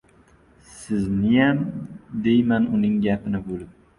[0.77, 1.59] —Sizniyam,—
[2.27, 3.77] deyman uning gapini bo‘lib.